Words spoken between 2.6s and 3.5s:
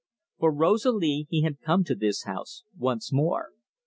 once more.